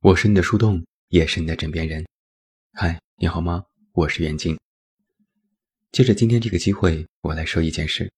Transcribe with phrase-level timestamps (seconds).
[0.00, 2.06] 我是你的树洞，也是你的枕边人。
[2.74, 3.64] 嗨，你好吗？
[3.90, 4.56] 我是袁静。
[5.90, 8.08] 借着今天这个机会，我来说一件事。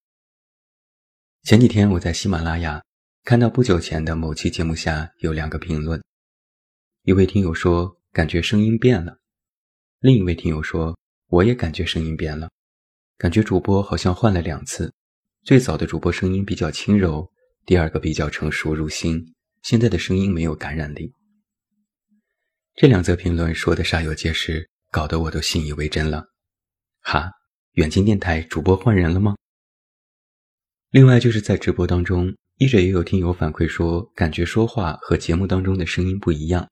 [1.43, 2.85] 前几天我在喜马拉雅
[3.25, 5.99] 看到不久前的某期节目下有两个评论，
[7.05, 9.17] 一位听友说感觉声音变了，
[10.01, 12.51] 另一位听友说我也感觉声音变了，
[13.17, 14.93] 感觉主播好像换了两次，
[15.45, 17.33] 最早的主播声音比较轻柔，
[17.65, 21.15] 第二个比较成熟入心，现在的声音没有感染力。
[22.81, 26.31] 这两则评论说的煞有介事，搞得我都信以为真了。
[27.03, 27.31] 哈，
[27.73, 29.37] 远近电台主播换人了吗？
[30.89, 36.71] 另外就是在直播当中，一直也有听友反馈说，感觉说话和节目当中的声音不一样。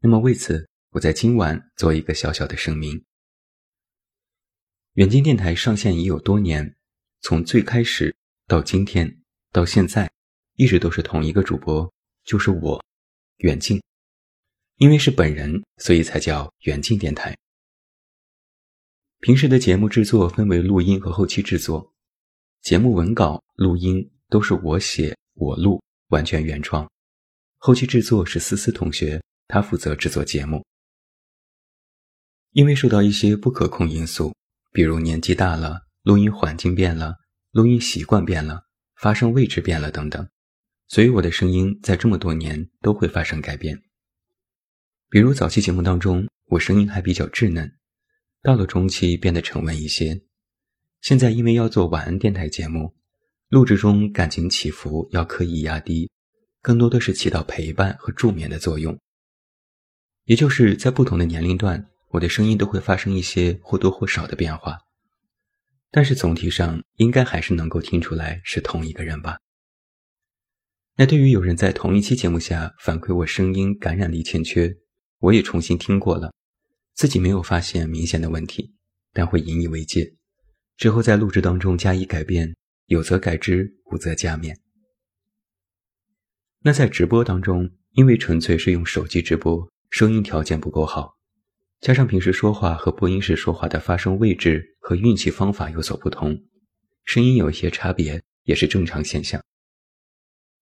[0.00, 3.02] 那么为此，我在今晚做一个小小的声明：
[4.96, 6.76] 远近电台上线已有多年，
[7.22, 8.14] 从最开始
[8.46, 10.10] 到今天到现在，
[10.56, 11.90] 一直都是同一个主播，
[12.22, 12.84] 就是我，
[13.38, 13.80] 远近。
[14.80, 17.36] 因为是本人，所以才叫远近电台。
[19.18, 21.92] 平时的节目制作分为录音和后期制作，
[22.62, 26.90] 节目文稿、录音都是我写我录，完全原创。
[27.58, 30.64] 后期制作是思思同学，他负责制作节目。
[32.52, 34.34] 因为受到一些不可控因素，
[34.72, 37.16] 比如年纪大了、录音环境变了、
[37.50, 38.62] 录音习惯变了、
[38.96, 40.26] 发声位置变了等等，
[40.88, 43.82] 所以我的声音在这么多年都会发生改变。
[45.12, 47.74] 比如早期节目当中，我声音还比较稚嫩，
[48.42, 50.22] 到了中期变得沉稳一些。
[51.00, 52.94] 现在因为要做晚安电台节目，
[53.48, 56.08] 录制中感情起伏要刻意压低，
[56.62, 58.96] 更多的是起到陪伴和助眠的作用。
[60.26, 64.78] 也就是在不同的年龄段，我的声音都会发生一些或多或少的变化，
[65.90, 69.38] 但是总体上应该还是能够听出来是同一个人吧。
[70.94, 74.72] 那对于有人在同一期节目下反馈我声音感染力欠缺，
[75.20, 76.32] 我也重新听过了，
[76.94, 78.72] 自己没有发现明显的问题，
[79.12, 80.14] 但会引以为戒，
[80.78, 84.56] 之后在录制当中加以改变，有则改之，无则加勉。
[86.60, 91.16] 那在直播当中，因为纯粹是用手机直播，声音条件不够好，
[91.82, 96.42] 加上平时说话和播音时说话的发声位置和运气方法有所不同，
[97.04, 99.42] 声音有一些差别，也是正常现象。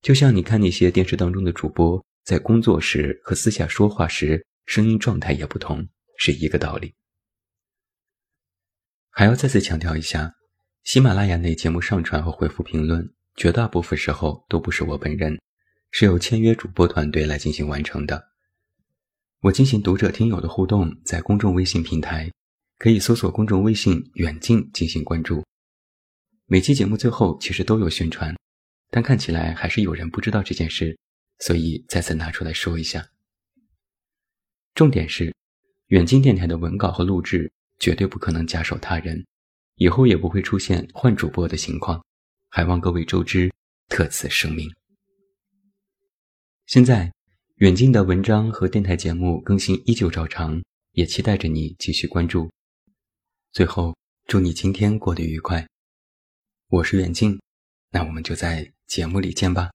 [0.02, 2.04] 就像你看那些电视当中的主播。
[2.28, 6.94] 在工作时和私下说话时，声音状态也不同，是一个道理。
[9.08, 10.34] 还要再次强调一下，
[10.84, 15.40] 喜马拉雅内节目上传和回复评论，绝大部分时候都不是我本人，
[15.90, 18.22] 是由签约主播团队来进行完成的。
[19.40, 22.30] 我进行读者听友的互动，在公众微信平台
[22.76, 25.42] 可以搜索公众微信“远近”进行关注。
[26.44, 28.36] 每期节目最后其实都有宣传，
[28.90, 30.94] 但看起来还是有人不知道这件事。
[31.38, 33.10] 所以再次拿出来说一下，
[34.74, 35.34] 重点是，
[35.88, 39.24] 远近电台的文稿和录制绝对不可能假手他人，
[39.76, 42.04] 以后也不会出现换主播的情况，
[42.48, 43.52] 还望各位周知，
[43.88, 44.68] 特此声明。
[46.66, 47.12] 现在，
[47.56, 50.62] 远近的文章和电台节目更新依旧照常，
[50.92, 52.50] 也期待着你继续关注。
[53.52, 55.66] 最后，祝你今天过得愉快。
[56.68, 57.40] 我是远近，
[57.90, 59.70] 那我们就在节目里见吧。